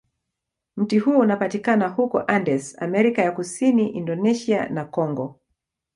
[0.77, 5.39] Mti huo unapatikana huko Andes, Amerika ya Kusini, Indonesia, na Kongo.